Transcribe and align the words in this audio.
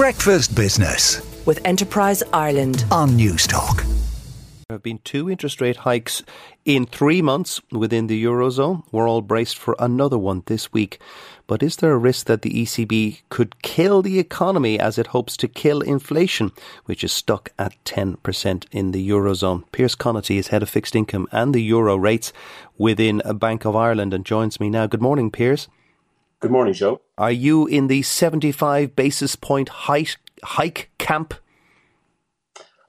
Breakfast 0.00 0.56
Business 0.56 1.20
with 1.44 1.60
Enterprise 1.66 2.22
Ireland 2.32 2.86
on 2.90 3.10
Newstalk. 3.10 3.84
There 4.66 4.74
have 4.74 4.82
been 4.82 5.00
two 5.04 5.28
interest 5.28 5.60
rate 5.60 5.76
hikes 5.76 6.22
in 6.64 6.86
three 6.86 7.20
months 7.20 7.60
within 7.70 8.06
the 8.06 8.24
Eurozone. 8.24 8.82
We're 8.90 9.06
all 9.06 9.20
braced 9.20 9.58
for 9.58 9.76
another 9.78 10.16
one 10.16 10.42
this 10.46 10.72
week. 10.72 10.98
But 11.46 11.62
is 11.62 11.76
there 11.76 11.92
a 11.92 11.98
risk 11.98 12.28
that 12.28 12.40
the 12.40 12.62
ECB 12.62 13.20
could 13.28 13.60
kill 13.60 14.00
the 14.00 14.18
economy 14.18 14.80
as 14.80 14.96
it 14.96 15.08
hopes 15.08 15.36
to 15.36 15.46
kill 15.48 15.82
inflation, 15.82 16.52
which 16.86 17.04
is 17.04 17.12
stuck 17.12 17.52
at 17.58 17.74
10% 17.84 18.64
in 18.72 18.92
the 18.92 19.06
Eurozone? 19.06 19.70
Pierce 19.70 19.96
Connaughty 19.96 20.38
is 20.38 20.48
head 20.48 20.62
of 20.62 20.70
fixed 20.70 20.96
income 20.96 21.28
and 21.30 21.54
the 21.54 21.62
Euro 21.64 21.94
rates 21.96 22.32
within 22.78 23.20
a 23.26 23.34
Bank 23.34 23.66
of 23.66 23.76
Ireland 23.76 24.14
and 24.14 24.24
joins 24.24 24.60
me 24.60 24.70
now. 24.70 24.86
Good 24.86 25.02
morning, 25.02 25.30
Pierce. 25.30 25.68
Good 26.40 26.50
morning, 26.50 26.72
Joe. 26.72 27.02
Are 27.18 27.30
you 27.30 27.66
in 27.66 27.88
the 27.88 28.00
75 28.00 28.96
basis 28.96 29.36
point 29.36 29.68
hike, 29.68 30.16
hike 30.42 30.90
camp? 30.96 31.34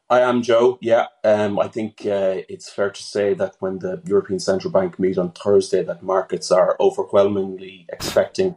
I 0.10 0.22
am, 0.22 0.42
Joe. 0.42 0.78
Yeah, 0.82 1.08
um, 1.26 1.60
I 1.60 1.68
think 1.68 2.06
uh, 2.06 2.44
it's 2.48 2.70
fair 2.70 2.92
to 2.92 3.04
say 3.04 3.34
that 3.34 3.58
when 3.60 3.80
the 3.80 4.02
European 4.06 4.40
Central 4.40 4.72
Bank 4.72 4.98
meet 5.00 5.18
on 5.18 5.34
Thursday, 5.34 5.84
that 5.84 6.02
markets 6.02 6.50
are 6.50 6.78
overwhelmingly 6.80 7.86
expecting 7.92 8.56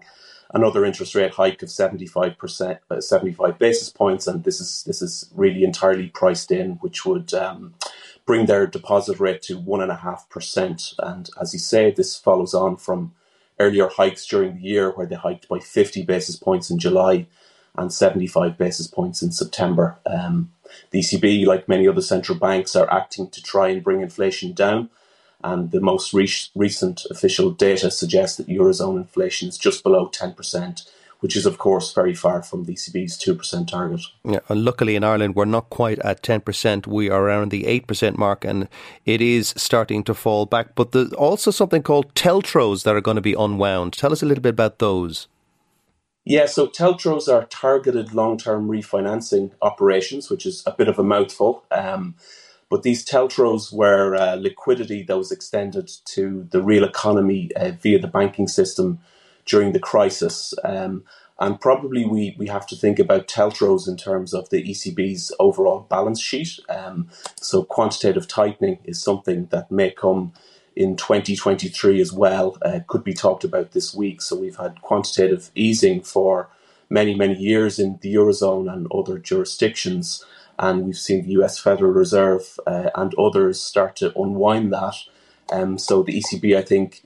another 0.53 0.85
interest 0.85 1.17
rate 1.17 1.33
hike 1.35 1.61
of 1.65 1.71
75 1.71 2.39
percent, 2.39 2.79
uh, 2.89 3.01
75 3.01 3.59
basis 3.59 3.91
points, 3.91 4.29
and 4.29 4.45
this 4.45 4.61
is 4.61 4.85
this 4.85 5.03
is 5.03 5.29
really 5.35 5.65
entirely 5.65 6.07
priced 6.07 6.53
in, 6.53 6.75
which 6.75 7.05
would 7.05 7.35
um, 7.35 7.75
bring 8.27 8.47
their 8.47 8.65
deposit 8.69 9.19
rate 9.19 9.43
to 9.43 9.59
one 9.59 9.81
and 9.81 9.91
a 9.91 9.97
half 9.97 10.29
percent. 10.29 10.93
And 11.01 11.29
as 11.41 11.53
you 11.53 11.59
say, 11.59 11.91
this 11.91 12.17
follows 12.17 12.55
on 12.55 12.77
from 12.77 13.13
earlier 13.59 13.89
hikes 13.89 14.27
during 14.27 14.57
the 14.57 14.63
year 14.63 14.91
where 14.91 15.07
they 15.07 15.17
hiked 15.17 15.49
by 15.49 15.59
50 15.59 16.05
basis 16.05 16.37
points 16.37 16.71
in 16.71 16.79
July 16.79 17.27
and 17.77 17.93
75 17.93 18.57
basis 18.59 18.87
points 18.87 19.23
in 19.23 19.33
September. 19.33 19.99
Um, 20.07 20.53
the 20.91 21.01
ECB, 21.01 21.47
like 21.47 21.69
many 21.69 21.89
other 21.89 22.01
central 22.01 22.39
banks, 22.39 22.77
are 22.77 22.91
acting 22.93 23.29
to 23.31 23.43
try 23.43 23.69
and 23.69 23.83
bring 23.83 24.01
inflation 24.01 24.53
down. 24.53 24.91
And 25.43 25.71
the 25.71 25.81
most 25.81 26.15
re- 26.15 26.31
recent 26.55 27.05
official 27.11 27.51
data 27.51 27.91
suggests 27.91 28.39
that 28.39 28.49
Eurozone 28.49 28.97
inflation 28.97 29.49
is 29.49 29.59
just 29.59 29.83
below 29.83 30.09
10%, 30.09 30.89
which 31.25 31.37
is, 31.37 31.47
of 31.47 31.57
course, 31.57 31.95
very 31.95 32.15
far 32.15 32.43
from 32.43 32.65
the 32.65 32.75
ECB's 32.75 33.17
2% 33.17 33.67
target. 33.67 34.03
Yeah, 34.25 34.41
and 34.51 34.63
luckily 34.63 34.95
in 34.95 35.03
Ireland, 35.03 35.35
we're 35.35 35.47
not 35.47 35.71
quite 35.71 35.99
at 36.01 36.23
10%. 36.23 36.87
We 36.87 37.09
are 37.09 37.23
around 37.23 37.51
the 37.51 37.63
8% 37.63 38.19
mark, 38.19 38.45
and 38.45 38.69
it 39.07 39.23
is 39.23 39.55
starting 39.57 40.05
to 40.05 40.13
fall 40.13 40.45
back. 40.45 40.75
But 40.75 40.93
there's 40.93 41.15
also 41.15 41.51
something 41.51 41.83
called 41.83 42.15
TLTROs 42.15 42.83
that 42.83 42.95
are 42.95 43.01
going 43.01 43.15
to 43.15 43.23
be 43.23 43.33
unwound. 43.33 43.95
Tell 43.95 44.13
us 44.13 44.23
a 44.23 44.27
little 44.27 44.43
bit 44.43 44.51
about 44.51 44.81
those. 44.81 45.27
Yeah, 46.27 46.45
so 46.45 46.67
TLTROs 46.67 47.33
are 47.33 47.47
targeted 47.47 48.13
long 48.13 48.37
term 48.37 48.69
refinancing 48.69 49.53
operations, 49.63 50.29
which 50.29 50.45
is 50.45 50.63
a 50.67 50.73
bit 50.73 50.89
of 50.89 50.99
a 50.99 51.03
mouthful. 51.03 51.65
Um, 51.71 52.17
but 52.69 52.83
these 52.83 53.03
TLTROs 53.03 53.73
were 53.73 54.15
uh, 54.15 54.35
liquidity 54.35 55.03
that 55.05 55.17
was 55.17 55.33
extended 55.33 55.91
to 56.05 56.47
the 56.51 56.61
real 56.61 56.85
economy 56.85 57.51
uh, 57.57 57.71
via 57.81 57.99
the 57.99 58.09
banking 58.09 58.47
system 58.47 58.99
during 59.47 59.73
the 59.73 59.81
crisis. 59.81 60.55
Um, 60.65 61.05
and 61.39 61.61
probably 61.61 62.05
we, 62.05 62.37
we 62.39 62.47
have 62.47 62.67
to 62.69 62.77
think 62.77 62.99
about 62.99 63.27
TLTROs 63.27 63.89
in 63.89 63.97
terms 63.97 64.33
of 64.33 64.51
the 64.51 64.63
ECB's 64.63 65.33
overall 65.41 65.81
balance 65.81 66.21
sheet. 66.21 66.61
Um, 66.69 67.09
so 67.41 67.65
quantitative 67.65 68.29
tightening 68.29 68.79
is 68.85 69.03
something 69.03 69.47
that 69.47 69.71
may 69.71 69.91
come 69.91 70.33
in 70.77 70.97
2023 70.97 72.01
as 72.01 72.13
well, 72.13 72.57
uh, 72.63 72.81
could 72.87 73.05
be 73.05 73.15
talked 73.15 73.45
about 73.45 73.73
this 73.73 73.95
week. 73.95 74.21
So 74.23 74.37
we've 74.37 74.57
had 74.57 74.81
quantitative 74.83 75.51
easing 75.55 76.03
for 76.03 76.49
many, 76.91 77.15
many 77.15 77.35
years 77.37 77.79
in 77.79 77.99
the 78.01 78.15
Eurozone 78.15 78.73
and 78.73 78.87
other 78.93 79.19
jurisdictions. 79.19 80.25
And 80.59 80.85
we've 80.85 80.97
seen 80.97 81.25
the 81.25 81.43
US 81.43 81.59
Federal 81.59 81.93
Reserve 81.93 82.59
uh, 82.67 82.91
and 82.95 83.15
others 83.19 83.61
start 83.61 83.97
to 83.97 84.17
unwind 84.19 84.73
that. 84.73 84.95
Um, 85.53 85.79
so 85.79 86.03
the 86.03 86.21
ECB, 86.21 86.57
I 86.57 86.63
think, 86.63 87.03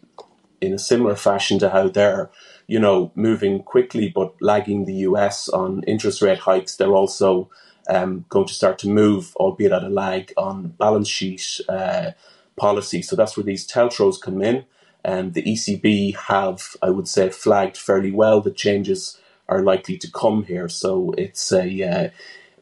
in 0.61 0.75
a 0.75 0.79
similar 0.79 1.17
fashion 1.17 1.59
to 1.61 1.71
how 1.71 1.89
they're, 1.89 2.31
you 2.67 2.79
know, 2.79 3.13
moving 3.15 3.63
quickly 3.63 4.09
but 4.09 4.35
lagging 4.41 4.85
the 4.85 4.95
US 5.09 5.49
on 5.49 5.83
interest 5.85 6.23
rate 6.23 6.41
hikes, 6.41 6.77
they're 6.77 6.95
also 6.95 7.51
um, 7.89 8.25
going 8.29 8.47
to 8.47 8.55
start 8.55 8.79
to 8.81 8.89
move, 8.89 9.35
albeit 9.37 9.73
at 9.73 9.83
a 9.83 9.89
lag, 9.89 10.33
on 10.37 10.69
balance 10.79 11.09
sheet 11.09 11.61
uh, 11.69 12.13
policy. 12.57 13.03
So 13.03 13.17
that's 13.17 13.37
where 13.37 13.45
these 13.45 13.67
TLTROs 13.67 14.21
come 14.21 14.43
in. 14.43 14.65
And 15.05 15.35
the 15.35 15.43
ECB 15.43 16.17
have, 16.17 16.77
I 16.83 16.91
would 16.91 17.09
say, 17.09 17.31
flagged 17.31 17.77
fairly 17.77 18.11
well 18.11 18.41
that 18.43 18.57
changes 18.57 19.19
are 19.49 19.63
likely 19.63 19.97
to 19.97 20.11
come 20.11 20.45
here. 20.45 20.69
So 20.69 21.15
it's 21.17 21.51
a, 21.53 21.83
uh, 21.83 22.11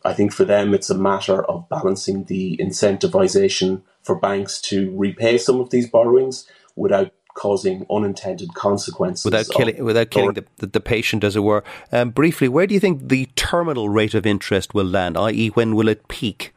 I 0.05 0.13
think 0.13 0.33
for 0.33 0.45
them, 0.45 0.73
it's 0.73 0.91
a 0.91 0.97
matter 0.97 1.45
of 1.45 1.69
balancing 1.69 2.25
the 2.25 2.57
incentivization 2.59 3.83
for 4.03 4.15
banks 4.15 4.61
to 4.61 4.97
repay 4.97 5.39
some 5.39 5.61
of 5.61 5.71
these 5.71 5.91
borrowings 5.91 6.47
without 6.77 7.11
causing 7.37 7.87
unintended 7.91 8.55
consequences. 8.55 9.25
Without 9.25 9.47
killing, 9.51 9.85
without 9.85 10.11
killing 10.11 10.35
the, 10.35 10.45
the, 10.57 10.67
the, 10.67 10.81
patient, 10.81 11.23
as 11.23 11.37
it 11.37 11.41
were. 11.41 11.63
Um, 11.93 12.11
briefly, 12.11 12.49
where 12.49 12.67
do 12.67 12.75
you 12.75 12.81
think 12.81 13.09
the 13.09 13.27
terminal 13.37 13.89
rate 13.89 14.15
of 14.15 14.27
interest 14.27 14.75
will 14.75 14.87
land, 14.87 15.17
i.e., 15.17 15.49
when 15.49 15.77
will 15.77 15.89
it 15.89 16.09
peak? 16.09 16.53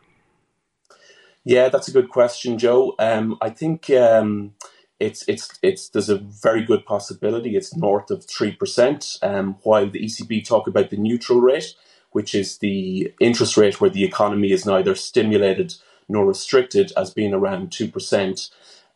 Yeah, 1.44 1.70
that's 1.70 1.88
a 1.88 1.92
good 1.92 2.10
question, 2.10 2.58
Joe. 2.58 2.96
Um, 2.98 3.38
I 3.42 3.50
think 3.50 3.90
um, 3.90 4.54
it's 5.00 5.24
it's 5.28 5.58
it's 5.62 5.90
there's 5.90 6.10
a 6.10 6.18
very 6.18 6.64
good 6.64 6.86
possibility 6.86 7.56
it's 7.56 7.76
north 7.76 8.12
of 8.12 8.26
three 8.26 8.52
percent. 8.52 9.18
Um, 9.22 9.58
while 9.64 9.90
the 9.90 10.04
ECB 10.04 10.46
talk 10.46 10.68
about 10.68 10.90
the 10.90 10.98
neutral 10.98 11.42
rate, 11.42 11.76
which 12.12 12.36
is 12.36 12.58
the 12.58 13.14
interest 13.20 13.58
rate 13.58 13.80
where 13.80 13.90
the 13.90 14.04
economy 14.04 14.52
is 14.52 14.66
neither 14.66 14.96
stimulated 14.96 15.76
nor 16.08 16.26
restricted, 16.26 16.92
as 16.98 17.12
being 17.12 17.34
around 17.34 17.72
two 17.72 17.88
percent. 17.88 18.50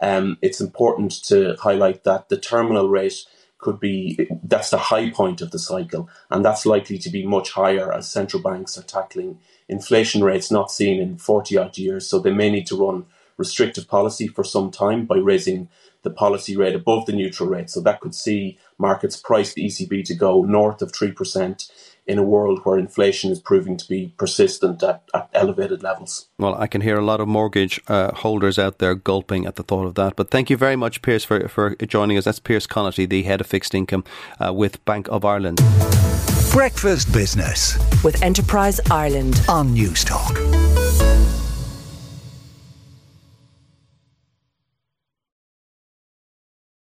Um, 0.04 0.38
it's 0.42 0.60
important 0.60 1.14
to 1.26 1.56
highlight 1.62 2.04
that 2.04 2.28
the 2.28 2.38
terminal 2.38 2.90
rate 2.90 3.26
could 3.58 3.80
be 3.80 4.28
that's 4.44 4.70
the 4.70 4.78
high 4.78 5.10
point 5.10 5.42
of 5.42 5.52
the 5.52 5.60
cycle, 5.60 6.10
and 6.30 6.44
that's 6.44 6.66
likely 6.66 6.98
to 6.98 7.10
be 7.10 7.26
much 7.26 7.52
higher 7.52 7.94
as 7.94 8.12
central 8.12 8.44
banks 8.44 8.78
are 8.78 8.84
tackling 8.84 9.40
inflation 9.70 10.22
rates 10.22 10.52
not 10.52 10.70
seen 10.72 11.02
in 11.02 11.18
40 11.18 11.58
odd 11.58 11.78
years. 11.78 12.06
So 12.10 12.20
they 12.20 12.34
may 12.34 12.52
need 12.52 12.68
to 12.68 12.76
run 12.78 13.06
restrictive 13.38 13.88
policy 13.88 14.28
for 14.28 14.44
some 14.44 14.72
time 14.72 15.06
by 15.06 15.16
raising 15.16 15.70
the 16.04 16.10
policy 16.10 16.56
rate 16.56 16.76
above 16.76 17.06
the 17.06 17.14
neutral 17.14 17.50
rate. 17.50 17.70
So 17.70 17.82
that 17.82 18.00
could 18.02 18.14
see 18.14 18.60
markets 18.78 19.18
price 19.18 19.54
the 19.54 19.66
ECB 19.66 20.06
to 20.06 20.14
go 20.14 20.44
north 20.44 20.82
of 20.82 20.92
3% 20.92 21.72
in 22.06 22.18
a 22.18 22.24
world 22.24 22.60
where 22.64 22.78
inflation 22.78 23.32
is 23.32 23.40
proving 23.40 23.78
to 23.78 23.88
be 23.88 24.14
persistent 24.18 24.84
at, 24.84 25.04
at 25.14 25.30
elevated 25.34 25.82
levels. 25.82 26.28
Well, 26.38 26.56
I 26.56 26.68
can 26.68 26.82
hear 26.82 26.98
a 26.98 27.06
lot 27.06 27.22
of 27.22 27.28
mortgage 27.28 27.80
uh, 27.88 28.14
holders 28.14 28.60
out 28.60 28.80
there 28.80 28.94
gulping 28.94 29.46
at 29.46 29.56
the 29.56 29.64
thought 29.64 29.86
of 29.86 29.96
that. 29.96 30.16
But 30.16 30.30
thank 30.30 30.50
you 30.50 30.58
very 30.58 30.76
much, 30.76 31.02
Pierce, 31.02 31.24
for, 31.24 31.48
for 31.48 31.76
joining 31.76 32.18
us. 32.18 32.26
That's 32.26 32.40
Pierce 32.40 32.68
Connaughty, 32.68 33.08
the 33.08 33.24
head 33.24 33.42
of 33.42 33.48
fixed 33.48 33.74
income 33.74 34.04
uh, 34.46 34.54
with 34.54 34.84
Bank 34.86 35.08
of 35.08 35.24
Ireland. 35.24 35.62
Breakfast 36.52 37.12
Business 37.12 37.78
with 38.04 38.22
Enterprise 38.22 38.80
Ireland 38.92 39.42
on 39.48 39.74
Newstalk. 39.74 40.73